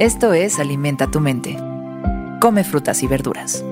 Esto 0.00 0.32
es 0.32 0.58
Alimenta 0.58 1.08
tu 1.08 1.20
mente. 1.20 1.56
Come 2.40 2.64
frutas 2.64 3.04
y 3.04 3.06
verduras. 3.06 3.64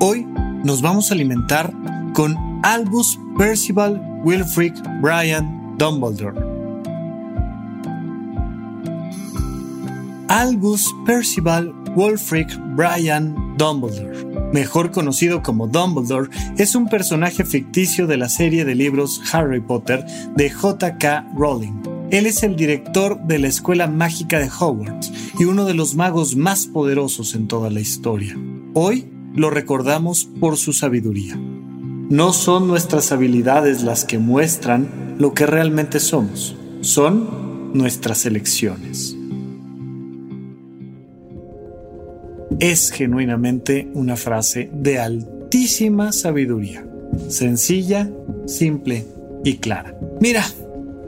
Hoy 0.00 0.26
nos 0.64 0.82
vamos 0.82 1.10
a 1.10 1.14
alimentar 1.14 1.72
con 2.12 2.36
Albus 2.64 3.20
Percival 3.38 4.02
Wilfrid 4.24 4.72
Brian 5.00 5.76
Dumbledore. 5.78 6.36
Albus 10.26 10.92
Percival 11.06 11.72
Wilfrid 11.94 12.48
Brian 12.74 13.56
Dumbledore, 13.56 14.50
mejor 14.52 14.90
conocido 14.90 15.40
como 15.40 15.68
Dumbledore, 15.68 16.30
es 16.58 16.74
un 16.74 16.88
personaje 16.88 17.44
ficticio 17.44 18.08
de 18.08 18.16
la 18.16 18.28
serie 18.28 18.64
de 18.64 18.74
libros 18.74 19.22
Harry 19.32 19.60
Potter 19.60 20.04
de 20.34 20.50
J.K. 20.50 21.28
Rowling. 21.36 21.95
Él 22.10 22.26
es 22.26 22.44
el 22.44 22.54
director 22.54 23.20
de 23.26 23.40
la 23.40 23.48
Escuela 23.48 23.88
Mágica 23.88 24.38
de 24.38 24.48
Hogwarts 24.48 25.12
y 25.40 25.44
uno 25.44 25.64
de 25.64 25.74
los 25.74 25.96
magos 25.96 26.36
más 26.36 26.68
poderosos 26.68 27.34
en 27.34 27.48
toda 27.48 27.68
la 27.68 27.80
historia. 27.80 28.38
Hoy 28.74 29.06
lo 29.34 29.50
recordamos 29.50 30.24
por 30.24 30.56
su 30.56 30.72
sabiduría. 30.72 31.36
No 31.36 32.32
son 32.32 32.68
nuestras 32.68 33.10
habilidades 33.10 33.82
las 33.82 34.04
que 34.04 34.18
muestran 34.18 35.16
lo 35.18 35.34
que 35.34 35.46
realmente 35.46 35.98
somos, 35.98 36.56
son 36.80 37.72
nuestras 37.74 38.24
elecciones. 38.24 39.16
Es 42.60 42.92
genuinamente 42.92 43.90
una 43.94 44.16
frase 44.16 44.70
de 44.72 45.00
altísima 45.00 46.12
sabiduría, 46.12 46.86
sencilla, 47.28 48.08
simple 48.46 49.04
y 49.44 49.56
clara. 49.56 49.98
Mira, 50.20 50.44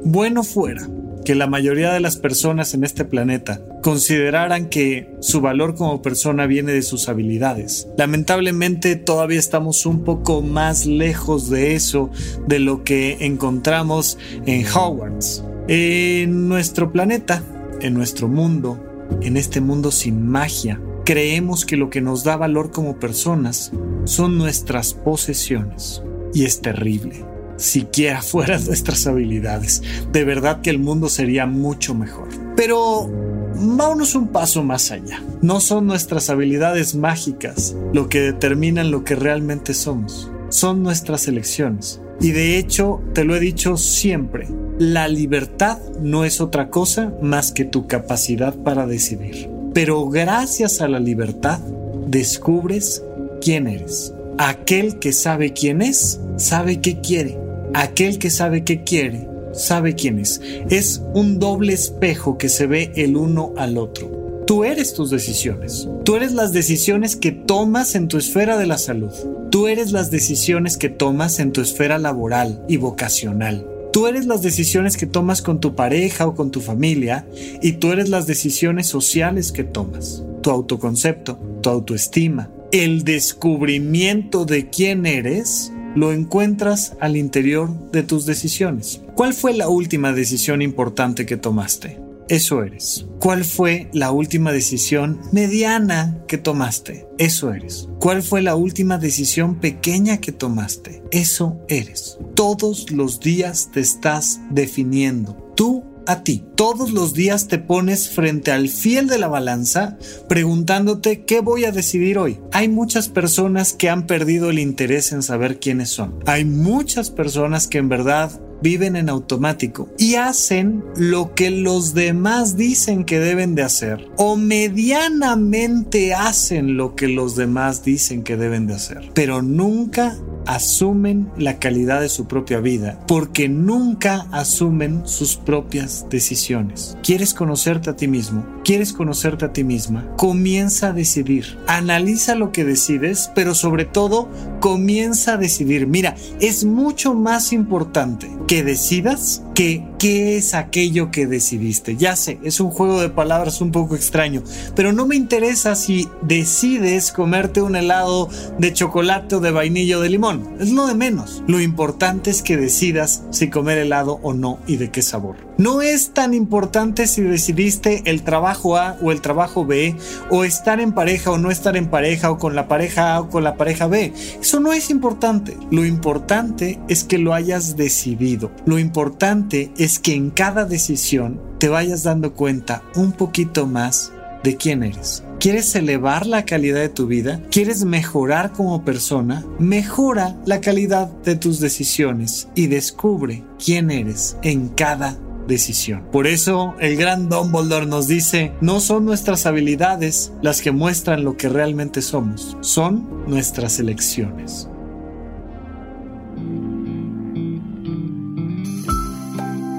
bueno 0.04 0.42
fuera 0.42 0.88
que 1.28 1.34
la 1.34 1.46
mayoría 1.46 1.92
de 1.92 2.00
las 2.00 2.16
personas 2.16 2.72
en 2.72 2.84
este 2.84 3.04
planeta 3.04 3.60
consideraran 3.82 4.70
que 4.70 5.14
su 5.20 5.42
valor 5.42 5.74
como 5.74 6.00
persona 6.00 6.46
viene 6.46 6.72
de 6.72 6.80
sus 6.80 7.08
habilidades. 7.10 7.86
Lamentablemente 7.98 8.96
todavía 8.96 9.38
estamos 9.38 9.84
un 9.84 10.04
poco 10.04 10.40
más 10.40 10.86
lejos 10.86 11.50
de 11.50 11.74
eso 11.74 12.10
de 12.46 12.60
lo 12.60 12.82
que 12.82 13.18
encontramos 13.20 14.16
en 14.46 14.64
Hogwarts. 14.66 15.44
En 15.68 16.48
nuestro 16.48 16.92
planeta, 16.92 17.42
en 17.82 17.92
nuestro 17.92 18.28
mundo, 18.28 18.82
en 19.20 19.36
este 19.36 19.60
mundo 19.60 19.90
sin 19.90 20.26
magia, 20.26 20.80
creemos 21.04 21.66
que 21.66 21.76
lo 21.76 21.90
que 21.90 22.00
nos 22.00 22.24
da 22.24 22.38
valor 22.38 22.70
como 22.70 22.98
personas 22.98 23.70
son 24.04 24.38
nuestras 24.38 24.94
posesiones. 24.94 26.02
Y 26.32 26.44
es 26.44 26.62
terrible 26.62 27.24
siquiera 27.58 28.22
fueran 28.22 28.64
nuestras 28.64 29.06
habilidades. 29.06 29.82
De 30.12 30.24
verdad 30.24 30.62
que 30.62 30.70
el 30.70 30.78
mundo 30.78 31.08
sería 31.08 31.44
mucho 31.46 31.94
mejor. 31.94 32.28
Pero 32.56 33.10
vámonos 33.54 34.14
un 34.14 34.28
paso 34.28 34.62
más 34.62 34.90
allá. 34.90 35.22
No 35.42 35.60
son 35.60 35.86
nuestras 35.86 36.30
habilidades 36.30 36.94
mágicas 36.94 37.76
lo 37.92 38.08
que 38.08 38.20
determinan 38.20 38.90
lo 38.90 39.04
que 39.04 39.14
realmente 39.14 39.74
somos. 39.74 40.30
Son 40.48 40.82
nuestras 40.82 41.28
elecciones. 41.28 42.00
Y 42.20 42.32
de 42.32 42.58
hecho, 42.58 43.02
te 43.12 43.24
lo 43.24 43.36
he 43.36 43.40
dicho 43.40 43.76
siempre, 43.76 44.48
la 44.78 45.06
libertad 45.06 45.78
no 46.00 46.24
es 46.24 46.40
otra 46.40 46.68
cosa 46.70 47.12
más 47.22 47.52
que 47.52 47.64
tu 47.64 47.86
capacidad 47.86 48.56
para 48.56 48.86
decidir. 48.86 49.48
Pero 49.74 50.08
gracias 50.08 50.80
a 50.80 50.88
la 50.88 50.98
libertad, 50.98 51.60
descubres 52.08 53.04
quién 53.40 53.68
eres. 53.68 54.14
Aquel 54.38 54.98
que 54.98 55.12
sabe 55.12 55.52
quién 55.52 55.82
es, 55.82 56.20
sabe 56.36 56.80
qué 56.80 57.00
quiere 57.00 57.47
Aquel 57.74 58.18
que 58.18 58.30
sabe 58.30 58.64
qué 58.64 58.84
quiere, 58.84 59.28
sabe 59.52 59.94
quién 59.94 60.18
es. 60.18 60.40
Es 60.70 61.02
un 61.14 61.38
doble 61.38 61.72
espejo 61.72 62.38
que 62.38 62.48
se 62.48 62.66
ve 62.66 62.92
el 62.96 63.16
uno 63.16 63.52
al 63.56 63.78
otro. 63.78 64.44
Tú 64.46 64.64
eres 64.64 64.94
tus 64.94 65.10
decisiones. 65.10 65.86
Tú 66.04 66.16
eres 66.16 66.32
las 66.32 66.52
decisiones 66.52 67.16
que 67.16 67.32
tomas 67.32 67.94
en 67.94 68.08
tu 68.08 68.16
esfera 68.16 68.56
de 68.56 68.66
la 68.66 68.78
salud. 68.78 69.12
Tú 69.50 69.66
eres 69.66 69.92
las 69.92 70.10
decisiones 70.10 70.78
que 70.78 70.88
tomas 70.88 71.38
en 71.38 71.52
tu 71.52 71.60
esfera 71.60 71.98
laboral 71.98 72.64
y 72.66 72.78
vocacional. 72.78 73.66
Tú 73.92 74.06
eres 74.06 74.26
las 74.26 74.42
decisiones 74.42 74.96
que 74.96 75.06
tomas 75.06 75.42
con 75.42 75.60
tu 75.60 75.74
pareja 75.74 76.26
o 76.26 76.34
con 76.34 76.50
tu 76.50 76.60
familia 76.60 77.26
y 77.60 77.72
tú 77.72 77.92
eres 77.92 78.08
las 78.08 78.26
decisiones 78.26 78.86
sociales 78.86 79.52
que 79.52 79.64
tomas. 79.64 80.22
Tu 80.42 80.50
autoconcepto, 80.50 81.38
tu 81.62 81.68
autoestima, 81.68 82.50
el 82.72 83.04
descubrimiento 83.04 84.44
de 84.44 84.70
quién 84.70 85.04
eres 85.04 85.72
lo 85.98 86.12
encuentras 86.12 86.96
al 87.00 87.16
interior 87.16 87.90
de 87.90 88.02
tus 88.02 88.26
decisiones. 88.26 89.02
¿Cuál 89.14 89.34
fue 89.34 89.54
la 89.54 89.68
última 89.68 90.12
decisión 90.12 90.62
importante 90.62 91.26
que 91.26 91.36
tomaste? 91.36 92.00
Eso 92.28 92.62
eres. 92.62 93.06
¿Cuál 93.20 93.44
fue 93.44 93.88
la 93.94 94.12
última 94.12 94.52
decisión 94.52 95.18
mediana 95.32 96.18
que 96.28 96.36
tomaste? 96.36 97.06
Eso 97.16 97.54
eres. 97.54 97.88
¿Cuál 98.00 98.22
fue 98.22 98.42
la 98.42 98.54
última 98.54 98.98
decisión 98.98 99.56
pequeña 99.60 100.18
que 100.18 100.32
tomaste? 100.32 101.02
Eso 101.10 101.58
eres. 101.68 102.18
Todos 102.34 102.90
los 102.90 103.20
días 103.20 103.70
te 103.72 103.80
estás 103.80 104.40
definiendo. 104.50 105.52
Tú 105.56 105.84
a 106.08 106.24
ti. 106.24 106.42
Todos 106.56 106.90
los 106.90 107.12
días 107.12 107.48
te 107.48 107.58
pones 107.58 108.08
frente 108.08 108.50
al 108.50 108.68
fiel 108.68 109.06
de 109.08 109.18
la 109.18 109.28
balanza 109.28 109.98
preguntándote 110.28 111.24
qué 111.24 111.40
voy 111.40 111.66
a 111.66 111.70
decidir 111.70 112.18
hoy. 112.18 112.40
Hay 112.50 112.68
muchas 112.68 113.08
personas 113.08 113.74
que 113.74 113.90
han 113.90 114.06
perdido 114.06 114.48
el 114.48 114.58
interés 114.58 115.12
en 115.12 115.22
saber 115.22 115.60
quiénes 115.60 115.90
son. 115.90 116.18
Hay 116.26 116.46
muchas 116.46 117.10
personas 117.10 117.68
que 117.68 117.78
en 117.78 117.90
verdad 117.90 118.40
viven 118.62 118.96
en 118.96 119.08
automático 119.08 119.88
y 119.98 120.16
hacen 120.16 120.84
lo 120.96 121.34
que 121.34 121.50
los 121.50 121.94
demás 121.94 122.56
dicen 122.56 123.04
que 123.04 123.18
deben 123.18 123.54
de 123.54 123.62
hacer 123.62 124.08
o 124.16 124.36
medianamente 124.36 126.14
hacen 126.14 126.76
lo 126.76 126.94
que 126.94 127.08
los 127.08 127.36
demás 127.36 127.84
dicen 127.84 128.22
que 128.22 128.36
deben 128.36 128.66
de 128.66 128.74
hacer, 128.74 129.10
pero 129.14 129.42
nunca 129.42 130.16
asumen 130.46 131.30
la 131.36 131.58
calidad 131.58 132.00
de 132.00 132.08
su 132.08 132.26
propia 132.26 132.60
vida 132.60 132.98
porque 133.06 133.48
nunca 133.48 134.26
asumen 134.32 135.02
sus 135.06 135.36
propias 135.36 136.06
decisiones. 136.08 136.96
¿Quieres 137.02 137.34
conocerte 137.34 137.90
a 137.90 137.96
ti 137.96 138.08
mismo? 138.08 138.46
¿Quieres 138.64 138.92
conocerte 138.92 139.44
a 139.44 139.52
ti 139.52 139.64
misma? 139.64 140.14
Comienza 140.16 140.88
a 140.88 140.92
decidir. 140.92 141.58
Analiza 141.66 142.34
lo 142.34 142.52
que 142.52 142.64
decides, 142.64 143.30
pero 143.34 143.54
sobre 143.54 143.84
todo 143.84 144.28
comienza 144.60 145.34
a 145.34 145.36
decidir. 145.36 145.86
Mira, 145.86 146.16
es 146.40 146.64
mucho 146.64 147.14
más 147.14 147.52
importante 147.52 148.28
que 148.48 148.62
decidas 148.62 149.42
qué 149.58 150.36
es 150.36 150.54
aquello 150.54 151.10
que 151.10 151.26
decidiste. 151.26 151.96
Ya 151.96 152.14
sé, 152.14 152.38
es 152.44 152.60
un 152.60 152.70
juego 152.70 153.00
de 153.00 153.08
palabras 153.08 153.60
un 153.60 153.72
poco 153.72 153.96
extraño, 153.96 154.44
pero 154.76 154.92
no 154.92 155.04
me 155.04 155.16
interesa 155.16 155.74
si 155.74 156.08
decides 156.22 157.10
comerte 157.10 157.60
un 157.60 157.74
helado 157.74 158.28
de 158.58 158.72
chocolate 158.72 159.34
o 159.34 159.40
de 159.40 159.50
vainilla 159.50 159.98
o 159.98 160.00
de 160.00 160.10
limón. 160.10 160.56
Es 160.60 160.70
lo 160.70 160.86
de 160.86 160.94
menos. 160.94 161.42
Lo 161.48 161.60
importante 161.60 162.30
es 162.30 162.42
que 162.42 162.56
decidas 162.56 163.24
si 163.30 163.50
comer 163.50 163.78
helado 163.78 164.20
o 164.22 164.32
no 164.32 164.60
y 164.68 164.76
de 164.76 164.92
qué 164.92 165.02
sabor. 165.02 165.48
No 165.58 165.82
es 165.82 166.10
tan 166.10 166.34
importante 166.34 167.08
si 167.08 167.22
decidiste 167.22 168.02
el 168.04 168.22
trabajo 168.22 168.76
A 168.76 168.96
o 169.02 169.10
el 169.10 169.20
trabajo 169.20 169.66
B, 169.66 169.96
o 170.30 170.44
estar 170.44 170.78
en 170.78 170.92
pareja 170.92 171.32
o 171.32 171.38
no 171.38 171.50
estar 171.50 171.76
en 171.76 171.90
pareja, 171.90 172.30
o 172.30 172.38
con 172.38 172.54
la 172.54 172.68
pareja 172.68 173.16
A 173.16 173.22
o 173.22 173.28
con 173.28 173.42
la 173.42 173.56
pareja 173.56 173.88
B. 173.88 174.12
Eso 174.40 174.60
no 174.60 174.72
es 174.72 174.88
importante. 174.88 175.56
Lo 175.72 175.84
importante 175.84 176.78
es 176.88 177.02
que 177.02 177.18
lo 177.18 177.34
hayas 177.34 177.76
decidido. 177.76 178.52
Lo 178.66 178.78
importante 178.78 179.47
es 179.50 179.98
que 179.98 180.14
en 180.14 180.30
cada 180.30 180.64
decisión 180.64 181.40
te 181.58 181.68
vayas 181.68 182.02
dando 182.02 182.34
cuenta 182.34 182.82
un 182.94 183.12
poquito 183.12 183.66
más 183.66 184.12
de 184.42 184.56
quién 184.56 184.82
eres. 184.82 185.24
¿Quieres 185.40 185.74
elevar 185.74 186.26
la 186.26 186.44
calidad 186.44 186.80
de 186.80 186.88
tu 186.88 187.06
vida? 187.06 187.40
¿Quieres 187.50 187.84
mejorar 187.84 188.52
como 188.52 188.84
persona? 188.84 189.44
Mejora 189.58 190.36
la 190.46 190.60
calidad 190.60 191.08
de 191.24 191.36
tus 191.36 191.60
decisiones 191.60 192.48
y 192.54 192.66
descubre 192.66 193.44
quién 193.64 193.90
eres 193.90 194.36
en 194.42 194.68
cada 194.68 195.16
decisión. 195.46 196.04
Por 196.12 196.26
eso 196.26 196.74
el 196.78 196.96
gran 196.96 197.28
Dumbledore 197.28 197.86
nos 197.86 198.06
dice, 198.06 198.52
no 198.60 198.80
son 198.80 199.04
nuestras 199.04 199.46
habilidades 199.46 200.32
las 200.42 200.60
que 200.60 200.72
muestran 200.72 201.24
lo 201.24 201.36
que 201.36 201.48
realmente 201.48 202.02
somos, 202.02 202.56
son 202.60 203.24
nuestras 203.26 203.78
elecciones. 203.78 204.68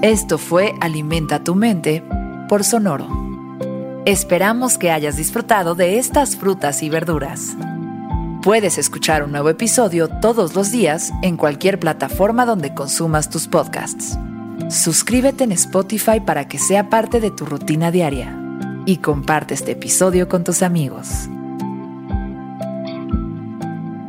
Esto 0.02 0.38
fue 0.38 0.72
Alimenta 0.80 1.44
tu 1.44 1.54
mente 1.54 2.02
por 2.48 2.64
Sonoro. 2.64 3.06
Esperamos 4.06 4.78
que 4.78 4.90
hayas 4.90 5.18
disfrutado 5.18 5.74
de 5.74 5.98
estas 5.98 6.36
frutas 6.36 6.82
y 6.82 6.88
verduras. 6.88 7.54
Puedes 8.42 8.78
escuchar 8.78 9.22
un 9.22 9.32
nuevo 9.32 9.50
episodio 9.50 10.08
todos 10.08 10.54
los 10.54 10.72
días 10.72 11.12
en 11.20 11.36
cualquier 11.36 11.78
plataforma 11.78 12.46
donde 12.46 12.72
consumas 12.72 13.28
tus 13.28 13.46
podcasts. 13.46 14.18
Suscríbete 14.70 15.44
en 15.44 15.52
Spotify 15.52 16.18
para 16.18 16.48
que 16.48 16.58
sea 16.58 16.88
parte 16.88 17.20
de 17.20 17.30
tu 17.30 17.44
rutina 17.44 17.90
diaria 17.90 18.34
y 18.86 18.96
comparte 18.96 19.52
este 19.52 19.72
episodio 19.72 20.30
con 20.30 20.44
tus 20.44 20.62
amigos. 20.62 21.28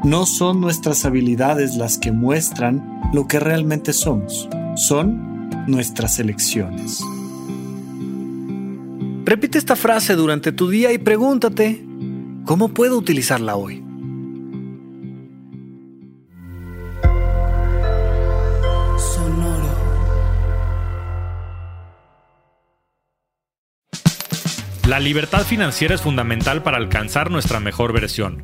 No 0.05 0.25
son 0.25 0.61
nuestras 0.61 1.03
habilidades 1.03 1.75
las 1.75 1.97
que 1.97 2.13
muestran 2.13 3.11
lo 3.11 3.27
que 3.27 3.41
realmente 3.41 3.91
somos, 3.91 4.47
son 4.77 5.30
nuestras 5.67 6.19
elecciones. 6.19 7.01
Repite 9.25 9.57
esta 9.57 9.75
frase 9.75 10.15
durante 10.15 10.51
tu 10.51 10.69
día 10.69 10.91
y 10.91 10.97
pregúntate, 10.97 11.85
¿cómo 12.45 12.69
puedo 12.69 12.97
utilizarla 12.97 13.55
hoy? 13.55 13.83
La 24.87 24.99
libertad 24.99 25.45
financiera 25.45 25.95
es 25.95 26.01
fundamental 26.01 26.63
para 26.63 26.75
alcanzar 26.75 27.31
nuestra 27.31 27.61
mejor 27.61 27.93
versión. 27.93 28.43